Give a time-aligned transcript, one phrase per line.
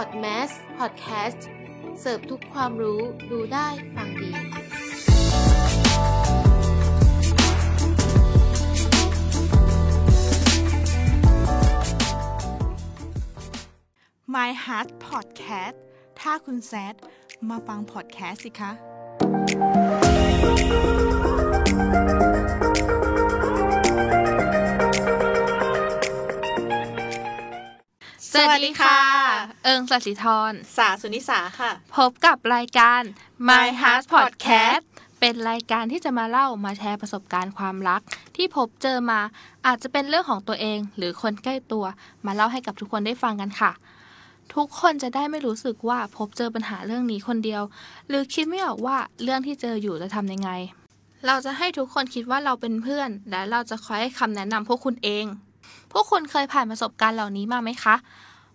[0.00, 1.40] Podmas Podcast
[2.00, 3.00] เสิร์ฟทุกความรู้
[3.30, 4.30] ดูได้ฟังดี
[14.34, 15.76] My Heart Podcast
[16.20, 16.94] ถ้าคุณแซด
[17.48, 18.70] มาฟังพอดแคสต์สิคะ
[28.56, 28.98] วัสดีค่ะ
[29.64, 33.02] เอิงสัสิธรสาสุนิสาค่ะ พบกับรายการ
[33.48, 34.82] My Heart Podcast
[35.20, 38.00] เป็นรายการที่จะมาเล่ามาแชร์ประสบการณ์ความรัก
[38.36, 39.20] ที่พบเจอมา
[39.66, 41.84] อาจจะเป็นเรื่องของตัวเอง หรือคนใกล้ตัว
[42.26, 43.72] มาเล่าให้กับทุกคนได้ฟังกันค่ะ
[44.54, 47.62] ทุกคนจะได้ไม่รู้สึกว่าพบเจอปัญหาเรื่องนี้คนเดียว
[48.08, 50.50] หรือคิดไม่ออกว่าเรื่องที่เจออยู่จะทำยังไง
[51.26, 55.24] เราจะให้ทุกคนคิดว่าเราเป็นเพื่อน และเราจะคอยให้คำแนะนำพวกคุณเอง
[55.92, 57.96] พวกคุณเคยผ่านประสบการณ์เหล่านี้มาไหมคะ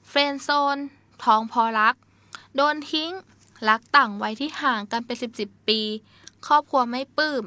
[0.09, 0.77] เฟรนโซน
[1.23, 1.95] ท้องพอรัก
[2.55, 3.12] โดนทิ้ง
[3.70, 5.80] รักต่างวัยที่ห่างกันเป็นสิบสิบปี
[6.47, 7.44] ครอบครัวไม่ปลื้ม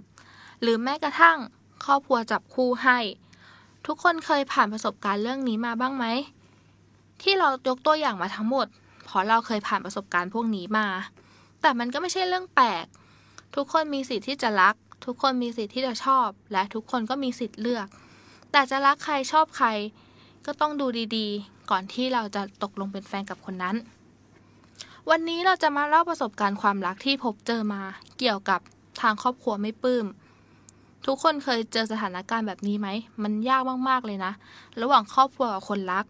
[0.61, 1.39] หรือแม้กระทั่ง
[1.84, 2.98] ครอบครัวจับคู่ให้
[3.87, 6.05] ทุกคนเคยผ่านประสบการณ์เรื่องนี้มาบ้างไหม
[7.22, 8.67] ที่เรายกตัวอย่างมาทั้งหมด
[9.05, 10.87] เพราะเราเคยผ่านประสบการณ์พวกนี้มา
[11.61, 12.84] แต่มันก็ไม่ใช่เรื่องแปลก
[13.55, 17.87] ทุกคนมีสิทธิ์ที่จะรัก ทุกคนมีสิทธิ์ที่จะชอบ และทุกคนก็มีสิทธิ์เลือก
[18.53, 19.69] แต่จะรักใครชอบใคร
[20.47, 23.77] ก็ต้องดูดีๆ ก่อนที่เราจะตกลงเป็นแฟนกับคนนั้น
[25.11, 27.83] วันนี้เราจะมาเล่าประสบการณ์ความรักที่พบเจอมา
[28.19, 28.61] เกี่ยวกับ
[29.01, 30.06] ทางครอบครัวไม่ปลื้ม
[31.06, 32.89] ทุกคนเคยเจอสถานการณ์แบบนี้ไหม
[33.23, 34.33] มันยากมากๆเลยนะ
[34.81, 36.05] ระหว่างครอบครัวกับคนรัก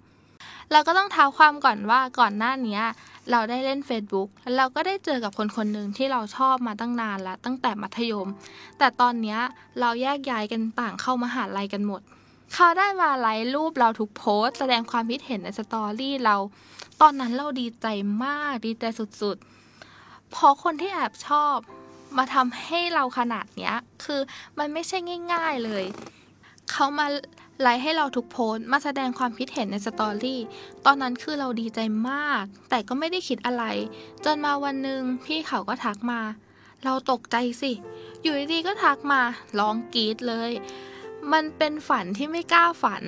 [0.72, 2.80] เราก็ต้องเท้าความก่อนว่าก่อนหน้านี้
[3.30, 8.28] เราได้เล่น Facebook แล้วเราก็ได้เจอกับคนคนหนึ่งที่เราชอบมาตั้งนานแล้วตั้งแต่มัธยม
[8.78, 9.38] แต่ตอนนี้
[9.80, 12.02] เราแยกย้ายกันต่างเข้ามาหาลัยกันหมด
[12.54, 16.36] เขาได้มาไลค์รูปเราทุกโพสแสดงความคิดเห็นในสตอรี่เรา
[17.00, 17.86] ตอนนั้นเราดีใจ
[18.24, 21.56] มากดีใจสุดๆ พอคนที่แอบชอบ
[22.16, 24.20] มาทำให้เราขนาดเนี้ย คือ
[24.58, 24.98] มันไม่ใช่
[25.32, 25.84] ง่าย ๆเลย
[26.70, 27.06] เขามา
[27.60, 30.40] ไลค์ให้เราทุกโพสมาแสดงความคิดเห็นในสตอรี่
[30.86, 31.80] ตอนนั้นคือเราดีใจ
[32.10, 33.64] มาก แต่ก็ไม่ได้คิดอะไร
[34.24, 36.20] จนมาวันหนึ่งพี่เขาก็ทักมา
[36.84, 37.72] เราตกใจสิ
[38.22, 39.20] อยู่ดีๆก็ทักมา
[39.58, 40.52] ร้องกรีดเลย
[41.32, 43.02] มันเป็นฝันที่ไม่กล้าฝัน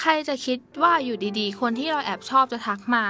[0.00, 3.04] ใครจะคิดว่าอยู่ดีๆ คนที่เราแอบชอบจะทักมา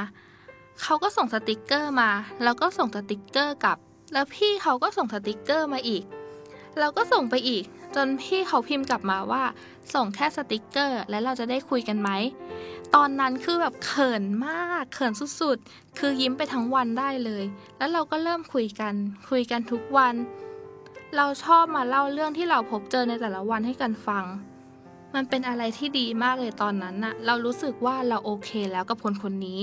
[0.83, 2.11] เขาก็ส่งสติกเกอร์มา
[2.43, 3.79] แล้วก็ส่งสติกเกอร์กลับ
[4.13, 6.03] แล้วพี่เขาก็ส่งสติกเกอร์มาอีก
[6.79, 7.65] เราก็ส่งไปอีก
[7.97, 9.45] จนพี่เขาพิมพ์กลับมาว่า
[9.95, 12.11] ส่งแค่สติกเกอร์ แล้วเราจะได้คุยกันไหม
[12.95, 17.45] ตอนนั้นคือแบบเขินมาก เขินสุดๆ คือยิ้มไปทั้งวันได้เลย
[17.79, 18.95] แล้วเราก็เริ่มคุยกัน
[19.31, 20.15] คุยกันทุกวัน
[21.17, 24.25] เราชอบมาเล่าเรื่องที่เราพบเจอในแต่ละวันให้กันฟัง
[25.15, 29.61] มันเป็นอะไรที่ดีมากเลยตอนนั้นน่ะ เรารู้สึกว่าเราโอเคแล้วกับคนคนนี้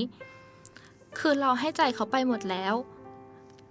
[1.19, 2.73] คือเราให้ใจเขาไปหมดแล้ว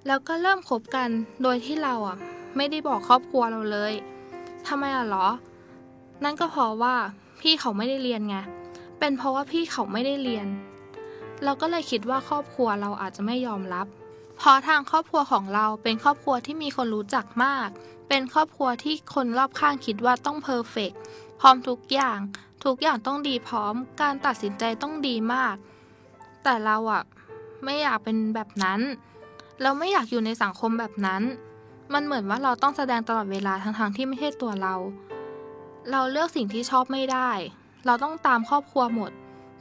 [0.06, 1.08] แล้วก็เริ่มคบกัน
[1.42, 2.18] โดยที่เราอะ
[2.56, 3.92] ไม่ได้บอกครอบครัวเราเลย
[4.66, 5.26] ทำไมอะหรอ
[6.24, 6.94] นั่นก็เพราะว่า
[7.40, 8.36] พี่เขาไม่ได้เรียนไง
[8.98, 10.46] เป็นเพราะว่าพี่เขาไม่ได้เรียน
[11.44, 13.86] เราก็เลยคิดว่าครอบครัวเราอาจจะไม่ยอมรับ
[14.36, 17.68] เพราะทางครอบครัวของเราเป็นครอบครัวที่มีคนรู้จักมาก
[18.08, 20.92] เป็นครอบครัวที่คนรอบข้างคิดว่าต้องเพอร์เฟก
[21.40, 22.18] พร้อมทุกอย่าง
[22.64, 25.54] ทุกอย่างต้องดีพร้อม การตัดสินใจต้องดีมาก
[26.44, 27.02] แต่เราอะ
[27.64, 28.80] ไม่อยากเป็นแบบนั้น
[29.62, 31.22] เราไม่อยากอยู่ในสังคมแบบนั้น
[31.92, 34.74] มันเหมือนว่าเราต้องแสดงตลอดเวลาทั้งๆที่ไม่ใช่ตัวเรา
[35.90, 37.30] เราเลือกสิ่งที่ชอบไม่ได้
[37.86, 39.10] เราต้องตามครอบครัวหมด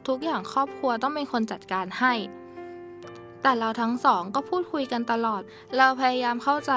[0.07, 2.13] ทุกอย่างครอบครัวต้องเป็นคนจัดการให้
[3.47, 5.41] แต่เราทั้งสองก็พูดคุยกันตลอด
[5.78, 6.73] เราพยายามเข้าใจ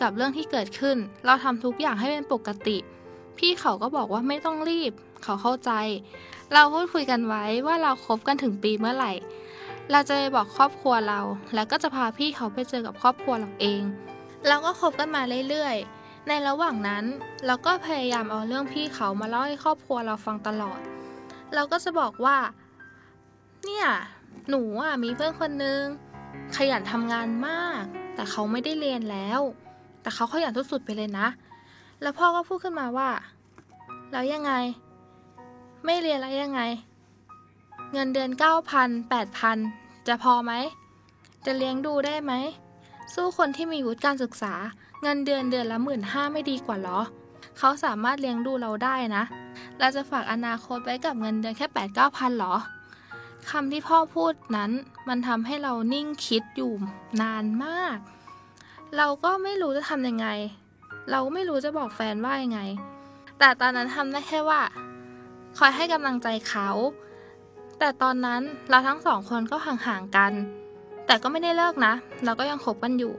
[0.00, 0.96] กับเรื่องที่เกิดขึ้น
[1.26, 2.76] เราทำทุกอย่างให้เป็นปกติ
[3.38, 5.70] พี่เขาก็บอกว่าไม่ต้องรีบ เขาเข้าใจ
[6.54, 9.12] เราพูดคุยกันไว้ว่าเราคบกันถึงปีเมื่อไหร่
[9.90, 11.20] เราจะไปบอกครอบครัวเรา
[11.54, 13.82] แล้วก็จะพาพี่เขาไปเจอกับครอบครัวเราเอง
[14.48, 17.04] เราก็คบกันมาเรื่อยๆ ในระหว่างนั้น
[17.46, 20.80] เราก็พยายามเอาเรื่องพี่เขามาเล่าให้ครอบครัวเราฟังตลอด
[21.54, 22.36] เราก็จะบอกว่า
[23.64, 23.86] เนี่ย
[24.48, 25.82] หนูอะมีเพื่อนคนนึง
[26.56, 27.82] ขยันทำงานมาก
[28.14, 29.40] แต่เขาไม่ได้เรียนแล้ว
[30.02, 31.28] แต่เขาขยันสุดๆไปเลยนะ
[32.02, 33.10] แล้วพ่อก็พูดขึ้นมาว่า
[34.12, 34.52] แล้วยังไง
[35.84, 36.60] ไม่เรียนแล้วยังไง
[37.92, 39.58] เงินเดือนเก้าพันแปดพัน
[40.08, 40.52] จะพอไหม
[41.44, 42.32] จะเลี้ยงดูได้ไหม
[43.14, 44.54] สู้คนที่มีวุฒิการศึกษา
[45.02, 47.00] เงินเดือนเดือนละหมื่นห้าไม่ดีกว่าหรอ
[47.58, 49.24] เขาสามารถเลี้ยงดูเราได้นะ
[49.78, 52.54] เราจะฝากอนาคตไว้กับเงินเดือนแค่แปดเก้าพันหรอ
[53.50, 54.70] คำที่พ่อพูดนั้น
[55.08, 56.72] มันทำให้เรานิ่งคิดอยู่
[57.22, 57.98] นานมาก
[58.96, 60.28] เราก็ไม่รู้จะทำยังไง
[61.10, 62.60] เราไม่รู้จะบอกแฟนว่ายังไง
[63.38, 64.62] แต่ตอนนั้นทำได้แค่ว่า
[65.58, 66.68] คอยให้กำลังใจเขา
[67.78, 70.32] แต่ตอนนั้นเราทั้งสองคนก็ห่างๆกัน
[71.06, 71.94] แต่ก็ไม่ได้เลิกนะ
[72.24, 73.12] เราก็ยังคบกันอยู่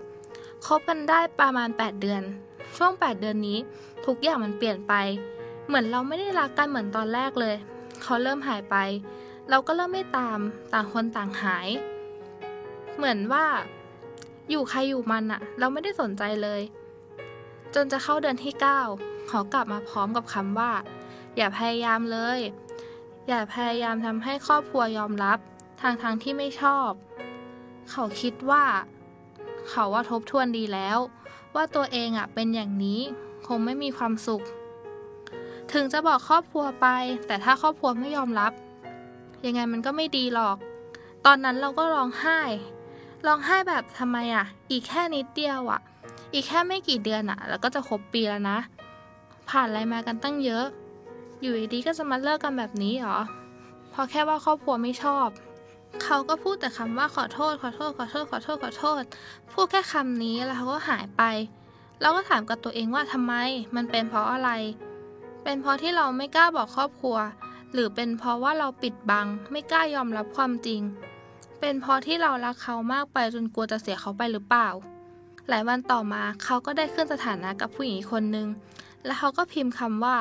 [0.67, 2.21] คบกันได้ประมาณ 8 เดือน
[2.77, 3.57] ช่วง 8 เดือนนี้
[4.05, 4.93] ทุกอย่างมันเปลี่ยนไป
[5.67, 7.55] เหมือนเราไม่ได้รักกันเหมือนตอนแรกเลย
[8.03, 8.75] เขาเริ่มหายไป
[9.49, 10.39] เราก็เริ่มไม่ตาม
[10.73, 11.67] ต่างคนต่างหาย
[12.95, 13.45] เหมือนว่า
[14.49, 16.61] อยู่ใครอยู่มันอะเราไม่ได้สนใจเลย
[17.75, 18.53] จนจะเข้าเดือนที่
[18.91, 20.71] 9เขากลับมาพร้อมกับคำว่า
[21.37, 22.39] อย่าพยายามเลย
[23.27, 25.37] อย่าพยายามทำให้ครอบครัวยอมรับ
[25.81, 26.89] ทางทางที่ไม่ชอบ
[27.91, 28.65] เขาคิดว่า
[29.69, 30.97] เขาว่าทบทวนดีแล้ว
[31.55, 33.01] ว่าตัวเองอะเป็นอย่างนี้
[33.47, 34.43] คงไม่มีความสุข
[35.73, 36.87] ถึงจะบอกครอบครัวไป
[37.27, 38.51] แต่ถ้าครอบครัวไม่ยอมรับ
[39.45, 40.57] ยังไงมันก็ไม่ดีหรอก
[41.25, 42.39] ตอนนั้นเราก็ร้องไห้
[43.25, 45.81] ร้องไห้แบบทำไมอะอีกแค่นิดเดียวอะ
[46.33, 48.57] อีกแค่ไม่กี่เดือนอะแล้วก็จะครบปีแล้วนะ
[49.49, 50.65] ผ่านอะไรมากันตั้งเยอะ
[51.41, 53.19] อยู่ดีๆก็จะมาเลิกกันแบบนี้เหรอ
[53.97, 55.27] พราะแค่ว่าครอบครัวไม่ชอบ
[56.03, 59.03] เขาก็พูดแต่คำว่าขอโทษ ขอโทษ ขอโทษ ขอโทษ ขอโทษ
[59.53, 61.23] พูดแค่คำนี้แล้วเขาก็หายไป
[62.01, 63.33] เราก็ถามกับตัวเองว่าทำไม
[63.75, 64.49] มันเป็นเพราะอะไร
[65.43, 67.17] เป็นเพราะที่เราไม่กล้าบอกครอบครัว
[67.75, 70.81] หรือเป็นเพราะว่าเราปิดบัง ไม่กล้ายอมรับความจริง
[71.59, 74.69] เป็นเพราะที่เรารักเขามากไปจนกลัวจะเสียเขาไปหรือเปล่า
[75.49, 78.47] หลายวันต่อมาเขาก็ได้ขึ้นสถานะกับผู้หญิงคนนึง
[79.05, 80.17] และเขาก็พิมพ์คำว่า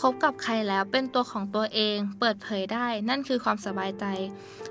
[0.00, 4.04] คบกับใครแล้วเป็นตัวของตัวเอง เปิดเผยได้นั่นคือความสบายใจ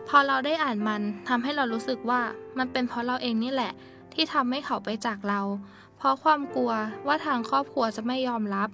[0.07, 2.21] พอเราได้อ่านมันทำให้เรารู้สึกว่า
[2.57, 3.71] มันเป็นเพราะเราเองนี่แหละ
[4.13, 5.41] ที่ทำให้เขาไปจากเรา
[5.97, 6.71] เพราะความกลัว
[7.07, 8.69] ว่าทางครอบครัวจะไม่ยอมรับ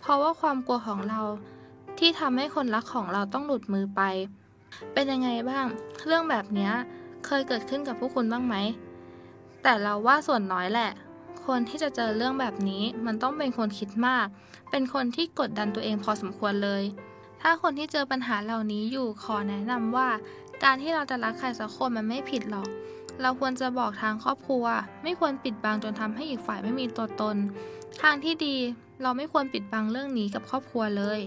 [0.00, 1.20] เพราะว่าความกลัวของเรา
[2.00, 4.02] ที่ทำให้คนรักของเราต้องหลุดมือไป
[4.92, 5.66] เป็นยังไงบ้าง
[6.06, 6.70] เรื่องแบบนี้
[7.26, 8.56] เคยเกิดขึ้นกับพวกคุณบ้างไหม
[9.62, 10.90] แต่เราว่าส่วนน้อยแหละ
[11.46, 14.26] คนที่จะเจอเรื่องแบบนี้มันต้องเป็นคนคิดมาก
[14.70, 16.82] เป็นคนที่กดดันตัวเองพอสมควรเลย
[17.42, 20.08] ถ้าคนที่เจอปัญหาเหล่านี้อยู่ขอแนะนำว่า
[20.64, 22.68] การที่เราจะรักใครสักคนมันไม่ผิดหรอก
[23.22, 24.64] เราควรจะบอกทางครอบครัว
[25.02, 27.36] ไม่ควรปิดบังจนทำให้อีกฝ่ายไม่มีตัวตน
[28.02, 28.56] ทางที่ดี
[29.02, 31.20] เราไม่ควรปิดบังเรื่องนี้กับครอบครัวเลย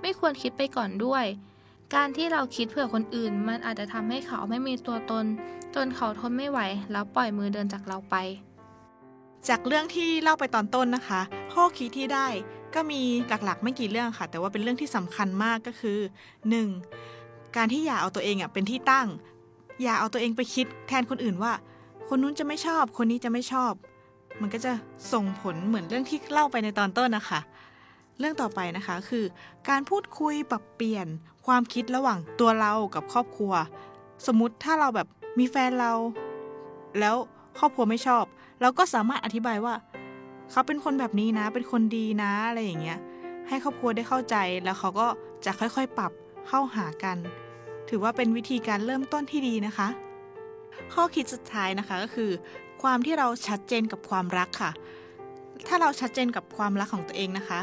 [0.00, 1.24] ไม่ควรคิดไปก่อนด้วย
[1.94, 5.24] การที่เราคิดเผื่อคนอื่น มันอาจจะทำให้เขาไม่มีตัวตน
[5.74, 6.60] จนเขาทนไม่ไหว
[6.92, 8.16] แล้วปล่อยมือเดินจากเราไป
[9.48, 11.20] จากเรื่องที่เล่าไปตอนต้นนะคะ
[11.54, 12.26] ข้อคิดที่ได้
[12.74, 15.98] ก็มีหลักๆ ไม่กี่เรื่องค่ะ แต่ว่าเป็นเรื่องที่สำคัญมากก็คือ
[16.76, 17.56] 1.
[17.56, 19.08] การที่อย่าเอาตัวเองอะเป็นที่ตั้ง
[19.82, 21.52] อย่าเอาตัวเองไปคิดแทนคนอื่นว่า
[22.08, 23.72] คนนู้นจะไม่ชอบ คนนี้จะไม่ชอบ
[24.40, 24.72] มันก็จะ
[25.12, 27.40] ส่งผลเหมือนเรื่องที่เล่าไปในตอนต้นนะคะ
[28.20, 29.24] เรื่องต่อไปนะคะคือ
[29.68, 31.06] การพูดคุยปรับเปลี่ยน
[31.46, 33.52] ความคิดระหว่างตัวเรากับครอบครัว
[34.26, 35.08] สมมติถ้าเราแบบ
[35.38, 35.92] มีแฟนเรา
[37.00, 37.16] แล้ว
[37.58, 38.24] ครอบครัวไม่ชอบ
[38.60, 39.74] เราก็สามารถอธิบายว่า
[40.50, 42.98] เขาเป็นคนแบบนี้นะ เป็นคนดีนะอะไรอย่างเงี้ย
[43.48, 45.06] ให้ครอบครัวได้เข้าใจแล้วเขาก็
[45.44, 46.12] จะค่อยๆปรับ
[46.48, 47.16] เข้าหากัน
[47.88, 49.88] ถือว่าเป็นวิธีการเริ่มต้นที่ดีนะคะ
[50.92, 52.30] ข้อคิดสุดท้ายนะคะก็คือ
[52.82, 54.70] ความที่เราชัดเจนกับความรักค่ะ
[55.68, 57.60] ถ้าเราชัดเจนกับความรักของตัวเองนะคะ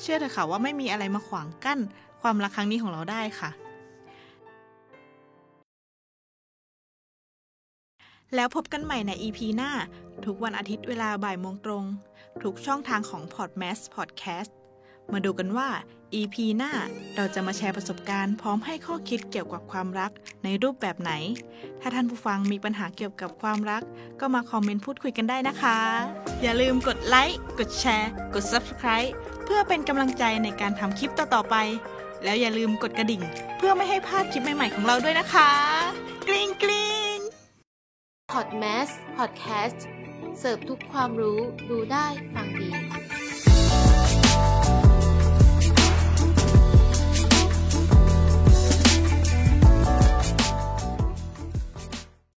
[0.00, 1.80] เชื่อเถอะค่ะว่าไม่มีอะไรมาขวางกั้น
[2.20, 3.50] ความรักครั้งนี้ของเราได้ค่ะ
[8.34, 9.70] แล้วพบกันใหม่ใน EP หน้า
[10.26, 11.84] ทุกวันอาทิตย์เวลาบ่ายโมงตรง
[12.42, 14.61] ทุกช่องทางของ Podmas Podcast
[15.12, 15.68] มาดูกันว่า
[16.14, 16.72] EP หน้า
[17.16, 20.10] เราจะมาแชร์ประสบการณ์พร้อมให้ข้อคิดเกี่ยวกับความรัก
[20.44, 21.12] ในรูปแบบไหน
[21.80, 23.82] ถ้าท่านผู้ฟังมีปัญหาเกี่ยวกับความรัก
[24.20, 25.78] ก็มาคอมเมนต์พูดคุยกันได้นะคะ
[26.42, 29.10] อย่าลืมกดไลค์ กดแชร์ กด Subscribe
[29.44, 31.56] เพื่อเป็นกำลังใจในการทำคลิปต่อๆไป
[32.24, 33.22] แล้วอย่าลืมกดกระดิ่ง
[33.58, 35.50] เพื่อไม่ให้พลาดคลิปใหม่ๆของเราด้วยนะคะ
[36.28, 37.16] กริ๊งกริ๊ง
[38.32, 39.86] พอดแมสพอดแคสต์
[40.38, 41.40] เสิร์ฟทุกความรู้
[41.70, 42.70] ดูได้ฟังดี